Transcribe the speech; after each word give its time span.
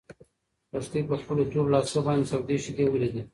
لښتې 0.73 0.99
په 1.09 1.15
خپلو 1.21 1.43
تورو 1.51 1.73
لاسو 1.73 1.99
باندې 2.07 2.25
تودې 2.29 2.57
شيدې 2.63 2.85
ولیدې. 2.89 3.21